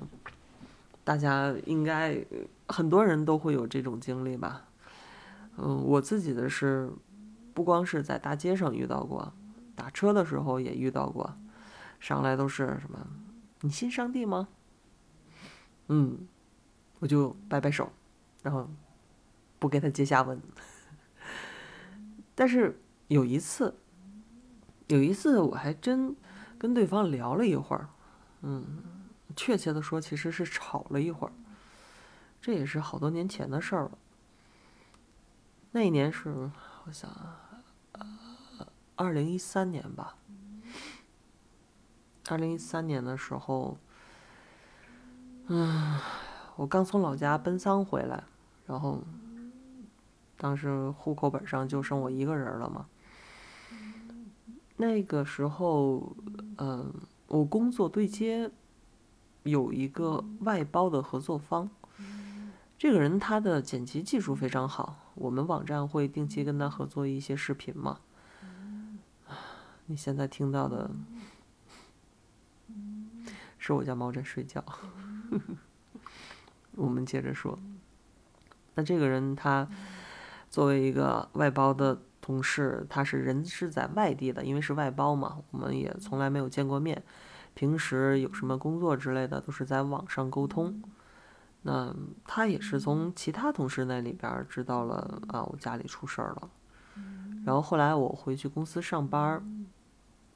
[1.02, 2.22] 大家应该
[2.68, 4.66] 很多人都会有这种经历吧。
[5.56, 6.90] 嗯，我自己的是。
[7.52, 9.34] 不光是在大街上遇到过，
[9.74, 11.36] 打车的时候也遇到过，
[11.98, 13.06] 上来都是什么？
[13.62, 14.48] 你信上帝吗？
[15.88, 16.26] 嗯，
[17.00, 17.90] 我就摆摆手，
[18.42, 18.70] 然后
[19.58, 20.40] 不给他接下文。
[22.40, 23.74] 但是有一次，
[24.86, 26.16] 有一次我还真
[26.58, 27.90] 跟对方聊了一会儿，
[28.40, 28.64] 嗯，
[29.36, 31.32] 确切的说其实是吵了一会儿，
[32.40, 33.98] 这也是好多年前的事儿了。
[35.72, 36.50] 那一年是。
[36.86, 37.10] 我想，
[37.92, 40.16] 呃，二零一三年吧。
[42.30, 43.76] 二零一三年的时候，
[45.48, 46.00] 嗯，
[46.56, 48.24] 我刚从老家奔丧回来，
[48.66, 49.02] 然后
[50.40, 52.86] 当时户口本上就剩我一个人了嘛。
[54.78, 56.16] 那个时候，
[56.56, 56.90] 嗯，
[57.26, 58.50] 我工作对接
[59.42, 61.68] 有一个外包的合作方。
[62.78, 68.00] 这个人他的剪辑技术非常好，我们网站会定期跟他合作一些视频嘛。
[69.84, 70.90] 你现在听到的
[73.58, 74.64] 是我家猫在睡觉。
[76.76, 77.58] 我们接着说，
[78.74, 79.68] 那这个人他
[80.50, 87.02] 作为一个外包的同事，他是人是在外地的，因为是外包嘛，我们也从来没有见过面，
[87.54, 90.82] 平时有什么工作之类的都是在网上沟通。
[91.62, 91.94] 那
[92.26, 96.50] 他也是从其他同事那里边知道了啊，我家里出事儿了。
[97.44, 99.66] 然后后来我回去公司上班，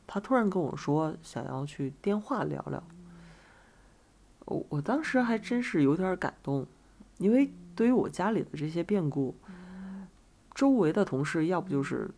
[0.06, 2.82] 他突然跟我说想要去电话聊聊。
[4.44, 6.66] 我我当时还真是有点感动，
[7.18, 9.34] 因为对于我家里的这些变故，
[10.54, 12.10] 周围的同事要不就是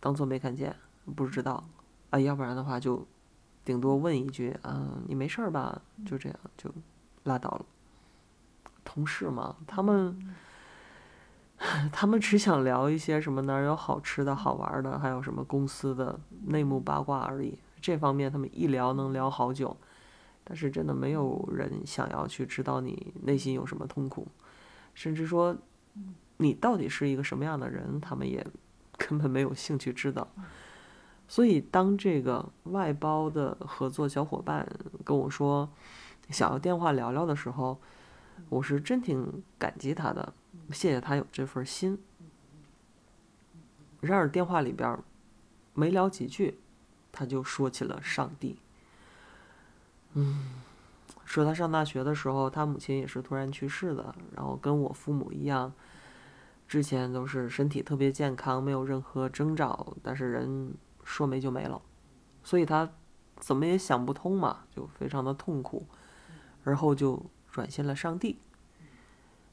[0.00, 0.74] 当做没看见，
[1.14, 1.62] 不知道
[2.10, 3.06] 啊，要不然的话就
[3.64, 5.80] 顶多问一句啊，你没事儿吧？
[6.04, 6.70] 就这样就
[7.22, 7.64] 拉倒了。
[8.84, 10.34] 同事嘛，他们
[11.92, 17.58] 他们只想聊一些什么哪儿有好吃的好玩的，还有什么公司的内幕八卦而已。
[17.80, 19.76] 这方面他们一聊能聊好久，
[20.42, 24.26] 但是真的没有人想要去知道你内心有什么痛苦，
[24.94, 25.56] 甚至说
[26.36, 28.46] 你到底是一个什么样的人，他们也
[28.98, 30.28] 根本没有兴趣知道。
[31.26, 34.68] 所以当这个外包的合作小伙伴
[35.04, 35.68] 跟我说
[36.28, 37.80] 想要电话聊聊的时候，
[38.48, 40.32] 我是真挺感激他的，
[40.70, 41.98] 谢谢他有这份心。
[44.00, 44.98] 然而电话里边
[45.72, 46.58] 没聊几句，
[47.10, 48.58] 他就说起了上帝。
[50.12, 50.62] 嗯，
[51.24, 55.72] 说他上大学的时候，他母亲也是突然去世的，然后跟我父母一样，
[56.66, 61.80] 之前都是身体特别健康，没有任何征兆，但是人说没就没了，
[62.42, 62.90] 所以他
[63.38, 65.86] 怎么也想不通嘛，就非常的痛苦，
[66.64, 68.38] 而后就转信了上帝。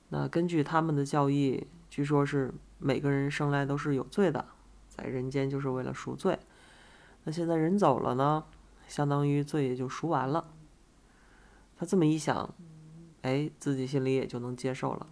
[0.09, 2.53] 那根据他们的教义，据说是。
[2.83, 4.43] 每个人生来都是有罪的，
[4.89, 6.39] 在人间就是为了赎罪。
[7.23, 8.43] 那现在人走了呢，
[8.87, 10.51] 相当于罪也就赎完了。
[11.77, 12.55] 他这么一想，
[13.21, 15.05] 哎，自己心里也就能接受了。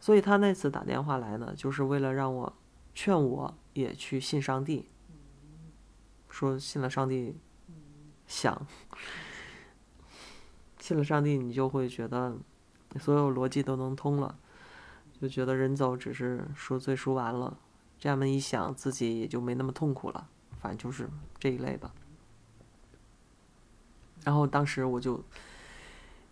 [0.00, 2.56] 所以他那次打电话来呢，就是为了让我
[2.94, 4.88] 劝我也去信上帝，
[6.30, 7.36] 说信了上帝，
[8.26, 8.66] 想
[10.78, 12.34] 信了上帝，你就会觉得
[12.98, 14.36] 所有逻辑都能通了。
[15.20, 17.58] 就觉得人走只是赎罪赎完了，
[17.98, 20.26] 这样一想，自己也就没那么痛苦了。
[20.62, 21.08] 反正就是
[21.38, 21.92] 这一类吧。
[24.24, 25.22] 然后当时我就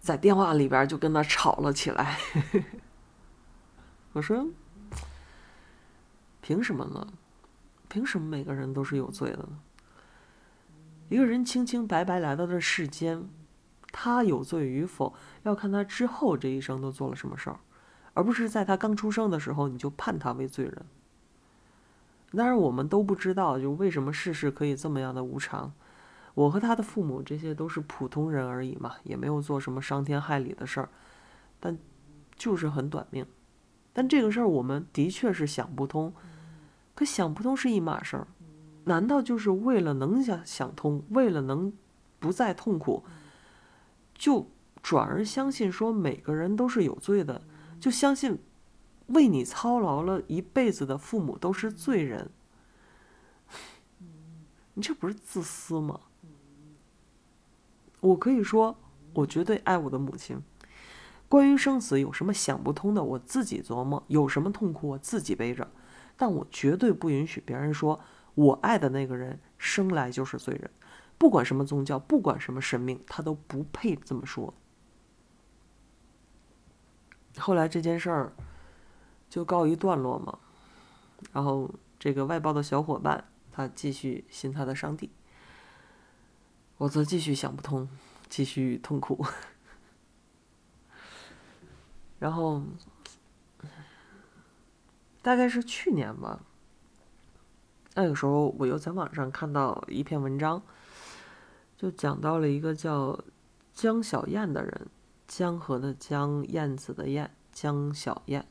[0.00, 2.18] 在电话里边就跟他吵了起来。
[4.18, 4.48] 我说
[6.42, 7.06] ：“凭什么呢？
[7.88, 9.60] 凭什么每个人都是有罪的呢？
[11.08, 13.28] 一个人清清白白来到这世间，
[13.92, 17.60] 他有罪与否，要看他之后这一生都做了什么事儿。”
[18.14, 20.84] 而不是在他刚出生的时候你就判他为罪人。
[22.32, 25.72] 当然，我们都不知道，就为什么世事可以这么样的无常。
[26.34, 30.88] 我和他的父母这些都是普通人而已嘛，也没有做什么伤天害理的事儿，
[31.60, 31.78] 但
[32.36, 33.24] 就是很短命。
[33.98, 36.14] 但这个事儿我们的确是想不通。
[36.94, 38.28] 可想不通是一码事儿，
[38.84, 41.72] 难道就是为了能想想通，为了能
[42.20, 43.02] 不再痛苦，
[44.14, 44.46] 就
[44.80, 47.42] 转而相信说每个人都是有罪的？
[47.80, 48.38] 就相信
[49.08, 52.30] 为你操劳了一辈子的父母都是罪人，
[54.74, 55.98] 你这不是自私吗？
[57.98, 58.76] 我可以说，
[59.14, 60.40] 我绝对爱我的母亲。
[61.28, 65.70] 关于生死有什么想不通的，我自己琢磨；有什么痛苦，我自己背着。
[66.16, 68.00] 但我绝对不允许别人说
[68.34, 70.70] 我爱的那个人生来就是罪人，
[71.16, 74.52] 不管什么宗教，不管什么神明，他都不配这么说。
[77.36, 78.32] 后来这件事儿
[79.30, 80.38] 就告一段落嘛，
[81.32, 85.10] 然后这个外包的小伙伴他继续信他的上帝，
[86.78, 87.88] 我则继续想不通，
[88.28, 89.24] 继续痛苦。
[92.18, 92.62] 然后
[95.22, 96.40] 大概是去年吧，
[97.94, 100.62] 那个时候我又在网上看到一篇文章，
[101.76, 103.18] 就讲到了一个叫
[103.72, 104.88] 江小燕的人。
[105.28, 108.48] 江河的江，燕子的燕，江小燕，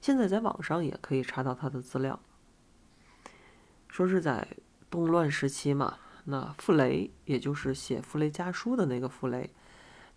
[0.00, 2.18] 现在在网上也可以查到他的资料。
[3.86, 4.56] 说是在
[4.90, 9.48] 动乱时期嘛，那傅雷，也就是写《傅雷家书》的那个傅雷，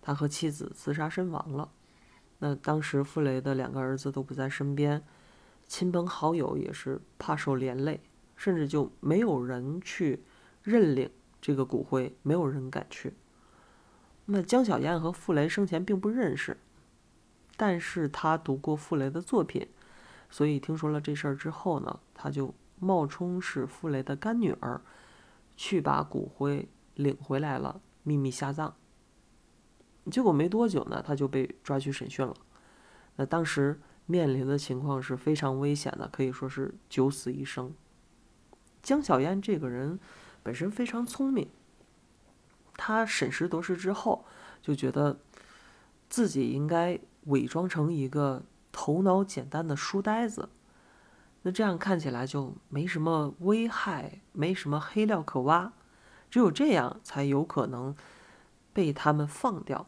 [0.00, 1.70] 他和妻子自杀身亡了。
[2.44, 5.00] 那当时傅雷的两个儿子都不在身边，
[5.68, 8.00] 亲朋好友也是怕受连累，
[8.34, 10.24] 甚至就没有人去
[10.64, 11.08] 认领
[11.40, 13.14] 这个骨灰，没有人敢去。
[14.24, 16.56] 那江小燕和傅雷生前并不认识，
[17.56, 19.68] 但是他读过傅雷的作品，
[20.28, 24.80] 所以听说了这事儿之后呢，他就冒充是傅雷的干女儿，
[25.56, 28.74] 去把骨灰领回来了，秘密下葬。
[30.10, 32.34] 结果没多久呢，他就被抓去审讯了。
[33.16, 37.72] 那当时面临的情况是非常危险的，可以说是九死一生。
[38.82, 40.00] 江小燕这个人
[40.42, 41.48] 本身非常聪明。
[42.74, 44.24] 他审时度势之后，
[44.60, 45.20] 就觉得
[46.08, 50.48] 自己应该伪装成一个头脑简单的书呆子，
[51.42, 55.72] 那这样看起来就没什么危害，没什么黑料可挖，
[56.30, 57.94] 只有这样才有可能
[58.72, 59.86] 被他们放掉。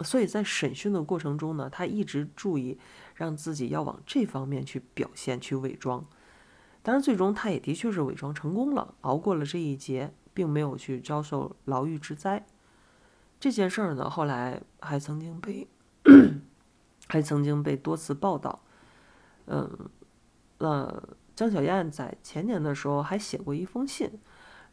[0.00, 2.78] 所以在审讯的过程中呢，他一直注意
[3.14, 6.04] 让自己要往这方面去表现、去伪装。
[6.82, 10.12] 当然，最终他也的确是伪装成功了，熬过了这一劫。
[10.36, 12.44] 并没有去遭受牢狱之灾，
[13.38, 15.68] 这件事儿呢，后来还曾经被，
[17.06, 18.60] 还曾经被多次报道。
[19.46, 19.88] 嗯，
[20.58, 21.02] 那
[21.36, 24.10] 江小燕在前年的时候还写过一封信，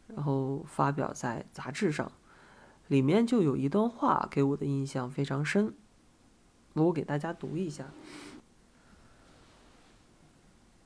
[0.08, 2.12] 然后发表在杂志上，
[2.92, 5.74] 里面就有一段话给我的印象非常深，
[6.74, 7.86] 我给大家读一下。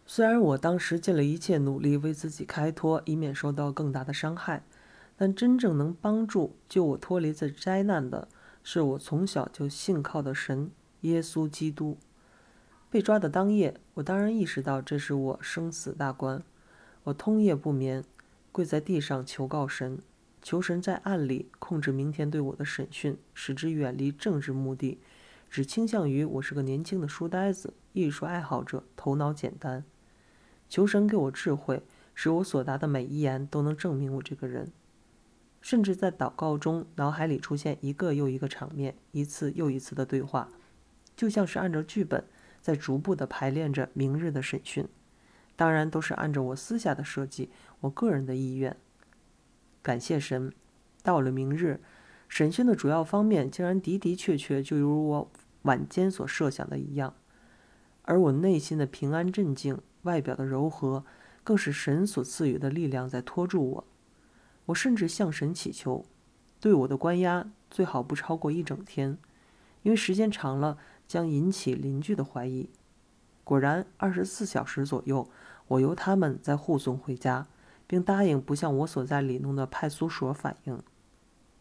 [0.06, 4.64] 虽然我当时尽了一切努力为自己开脱，以免受到更大的伤害，
[5.18, 8.28] 但真正能帮助救我脱离这灾难的，
[8.62, 10.70] 是我从小就信靠的神
[11.02, 11.98] 耶稣基督。
[12.92, 16.44] 被抓的当夜，我当然意识到这是我生死大关。
[17.06, 18.04] 我通夜不眠，
[18.52, 19.98] 跪在地上求告神，
[20.46, 25.00] 求神在暗里控制明天对我的审讯，使之远离政治目的，
[25.50, 29.84] 只倾向于我是个年轻的书呆子、艺术爱好者，头脑简单。
[30.70, 31.82] 求神给我智慧，
[32.14, 34.72] 使我所答的每一言都能证明我这个人。
[35.62, 40.50] 甚至在祷告中，脑海里出现一个又一个场面，一次又一次的对话，
[41.16, 42.24] 就像是按照剧本
[42.62, 44.88] 在逐步的排练着明日的审讯。
[45.56, 48.78] 当然都是按照我私下的设计，我个人的意愿。
[49.86, 50.52] 感谢神，
[51.04, 51.80] 到了明日，
[52.28, 55.32] 审讯的主要方面竟然的的确确就如我
[55.62, 57.14] 晚间所设想的一样，
[58.02, 61.06] 而我内心的平安镇静，外表的柔和，
[61.44, 63.88] 更是神所赐予的力量在拖住我。
[64.66, 66.04] 我甚至向神祈求，
[66.60, 69.20] 对我的关押最好不超过一整天，
[69.84, 72.72] 因为时间长了将引起邻居的怀疑。
[73.44, 75.30] 果然，二十四小时左右，
[75.68, 77.46] 我由他们再护送回家，
[77.88, 80.82] 并答应不向我所在里弄的派出所反映。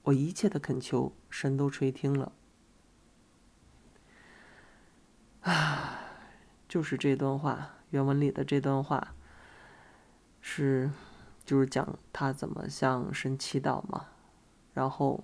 [0.04, 2.32] 我一切的恳求，神都垂听了。
[5.42, 6.00] 啊，
[6.68, 9.14] 就是这段话，原文里的这段话，
[10.40, 10.90] 是，
[11.44, 14.06] 就是讲他怎么向神祈祷嘛。
[14.72, 15.22] 然后，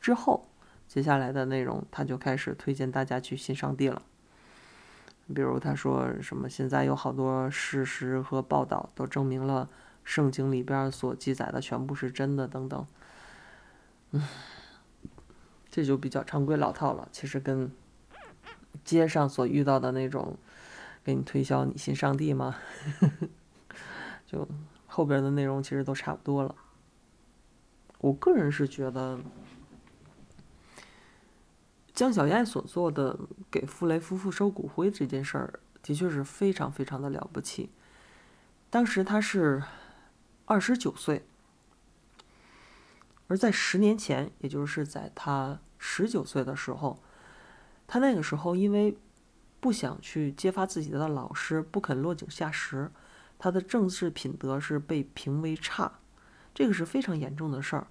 [0.00, 0.48] 之后，
[0.86, 4.02] 接下来的内容，他就开始推荐大家去信上帝了。
[5.34, 9.68] 比如他说什么，现在有好多事实和报道都证明了
[10.04, 12.86] 圣经里边所记载的全部是真的，等等。
[14.12, 14.22] 嗯，
[15.70, 17.08] 这就比较常规老套了。
[17.10, 17.70] 其实跟
[18.84, 20.36] 街上所遇到的那种
[21.02, 22.56] 给你推销你信上帝吗？
[24.26, 24.46] 就
[24.86, 26.54] 后边的内容其实都差不多了。
[27.98, 29.18] 我个人是觉得。
[31.94, 33.16] 江小燕所做的
[33.52, 37.70] 给傅雷夫妇收骨灰这件事儿，的确是非常非常的了不起。
[38.68, 39.62] 当时他是
[40.46, 41.24] 二十九岁，
[43.28, 47.02] 而在十年前，也就是在他十九岁的时候，
[47.86, 48.98] 他那个时候因为
[49.58, 52.90] 不想去揭发自己的老师，不肯落井下石，
[53.38, 56.00] 他的政治品德是被评为差，
[56.54, 57.86] 这个是非常严重的事儿。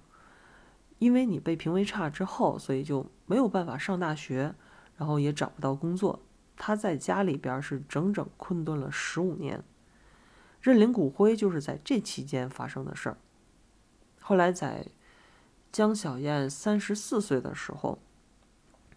[1.00, 4.54] 因为你被评为差之后，所以就没有办法上大学，
[4.96, 6.22] 然后也找不到工作。
[6.56, 9.60] 他在家里边是整整困顿了十五年。
[10.64, 13.18] 认领骨灰就是在这期间发生的事儿。
[14.18, 14.86] 后来在
[15.70, 17.98] 江小燕三十四岁的时候，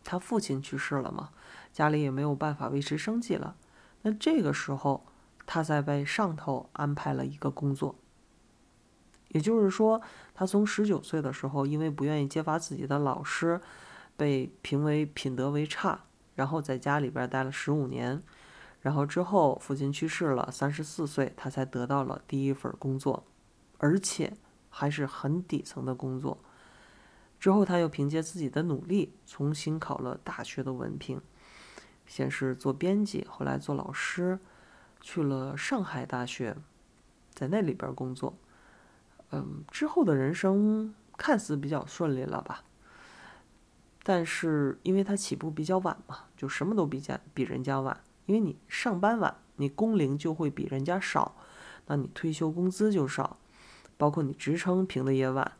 [0.01, 1.31] 他父亲去世了嘛，
[1.73, 3.57] 家里也没有办法维持生计了。
[4.03, 5.05] 那这个时候，
[5.45, 7.95] 他在被上头安排了一个工作。
[9.27, 10.01] 也就是说，
[10.33, 13.59] 他从十九岁的时候，因为不愿意揭发自己的老师，
[14.15, 16.05] 被评为品德为差，
[16.35, 18.23] 然后在家里边待了十五年，
[18.87, 23.25] 然后之后父亲去世了，三十四岁他才得到了第一份工作，
[23.79, 24.31] 而且
[24.69, 26.37] 还是很底层的工作。
[27.37, 31.19] 之后他又凭借自己的努力，重新考了大学的文凭，
[32.05, 34.39] 先是做编辑，后来做老师，
[35.01, 36.55] 去了上海大学，
[37.33, 38.37] 在那里边工作。
[39.31, 42.63] 嗯，之后的人生看似比较顺利了吧？
[44.01, 47.99] 但是因为他起步比较晚嘛，就什么都比家比人家晚。
[48.27, 51.35] 因为你上班晚，你工龄就会比人家少，
[51.87, 53.37] 那你退休工资就少，
[53.97, 55.51] 包括你职称评的也晚。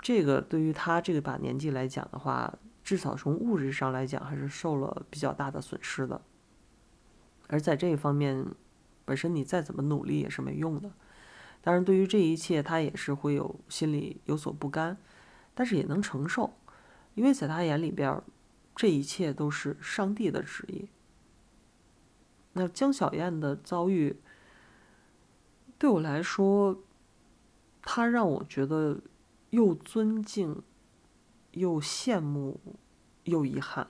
[0.00, 6.20] 这个对于他这个把年纪来讲的话，至少从物质上来讲还是受了比较大的损失的。
[7.46, 8.44] 而在这一方面，
[9.04, 10.90] 本身你再怎么努力也是没用的。
[11.60, 14.96] 当然，对于这一切，他也是会有心里有所不甘，
[15.54, 16.54] 但是也能承受，
[17.14, 18.20] 因为在他眼里边，
[18.74, 20.88] 这一切都是上帝的旨意。
[22.54, 24.16] 那江小燕的遭遇，
[25.78, 26.78] 对我来说，
[27.80, 29.00] 他让我觉得
[29.50, 30.62] 又尊敬，
[31.52, 32.60] 又羡慕，
[33.24, 33.88] 又遗憾。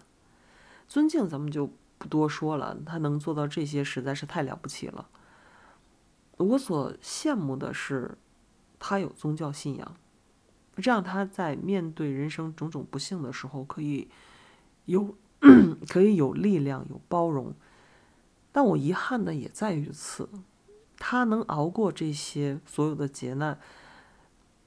[0.87, 5.09] 尊敬咱们就不多说了，他能做到这些，实在是太了不起了。
[6.37, 8.17] 我所羡慕的是，
[8.79, 9.97] 他有宗教信仰，
[10.77, 14.09] 这样他在面对人生种种不幸的时候，可以
[14.85, 15.17] 有
[15.89, 17.53] 可以有力量、有包容。
[18.53, 20.29] 但我遗憾的也在于此，
[20.99, 23.59] 他能熬过这些所有的劫难，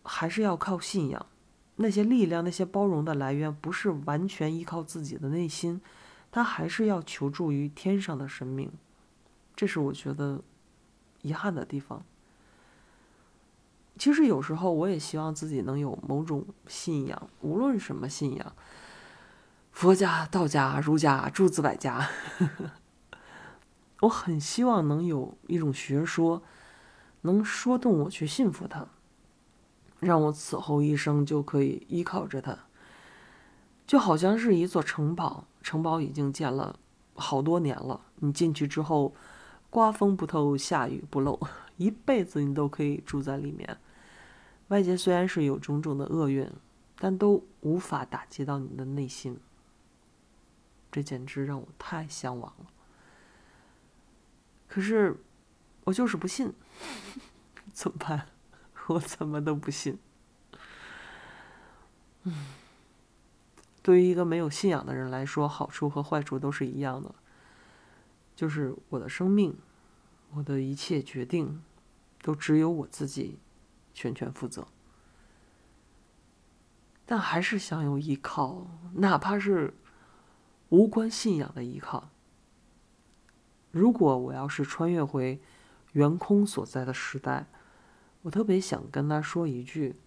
[0.03, 1.25] 还是要靠信仰。
[1.77, 5.79] 那些力量、那些包容的来源，不是完全依靠自己的内心，
[6.31, 8.71] 他还是要求助于天上的神明。
[9.55, 10.41] 这是我觉得。
[11.21, 12.05] 遗憾的地方，
[13.97, 18.53] 其实有时候我也希望自己能有某种信仰，无论什么信仰，
[19.71, 22.07] 佛家、道家、儒家、诸子百家，
[24.01, 26.43] 我很希望能有一种学说，
[27.21, 28.87] 能说动我去信服它，
[29.99, 32.57] 让我此后一生就可以依靠着它。
[33.87, 36.79] 就好像是一座城堡，城堡已经建了
[37.15, 39.13] 好多年了，你进去之后，
[39.69, 41.39] 刮风不透，下雨不漏，
[41.77, 43.77] 一辈子你都可以住在里面。
[44.69, 46.51] 外界虽然是有种种的厄运，
[46.97, 49.39] 但都无法打击到你的内心。
[50.91, 52.65] 这简直让我太向往了。
[54.75, 55.15] 可是，
[55.85, 56.51] 我就是不信，
[57.71, 58.27] 怎么办？
[58.87, 59.97] 我怎么都不信。
[62.23, 62.47] 嗯，
[63.81, 67.15] 对于一个没有信仰的人来说，好处和坏处都是一样的，
[68.35, 69.57] 就是我的生命，
[70.33, 71.63] 我的一切决定，
[72.21, 73.39] 都只有我自己。
[73.93, 74.67] 全权负责，
[77.05, 79.73] 但还是想有依靠，哪怕是
[80.67, 82.09] 无关信仰的依靠。
[83.75, 85.37] 如果我要是穿越回
[85.91, 87.45] 圆空所在的时代，
[88.21, 89.97] 我特别想跟他说一句：“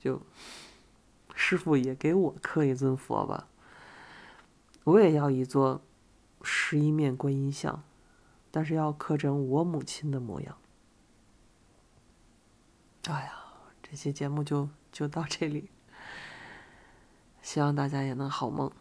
[0.00, 0.22] 就
[1.34, 3.48] 师傅也给我刻一尊佛吧，
[4.84, 5.82] 我也要一座
[6.40, 7.84] 十一面观音像，
[8.50, 10.56] 但是要刻成我母亲的模样。”
[13.08, 13.42] 哎呀，
[13.82, 15.68] 这期节目就就到这里，
[17.42, 18.72] 希望大家也能好梦。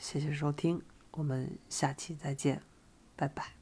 [0.00, 2.60] 谢谢收听，我们下期再见，
[3.20, 3.59] 拜拜。